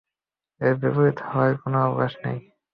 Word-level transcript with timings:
এর 0.61 0.73
বিপরীত 0.81 1.17
হওয়ার 1.27 1.53
কোন 1.61 1.73
অবকাশ 1.85 2.13
নেই। 2.23 2.39